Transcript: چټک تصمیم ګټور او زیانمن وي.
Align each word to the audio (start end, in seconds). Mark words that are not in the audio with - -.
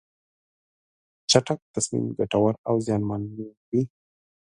چټک 1.31 1.59
تصمیم 1.73 2.05
ګټور 2.17 2.53
او 2.67 2.75
زیانمن 2.85 3.21
وي. 3.69 3.81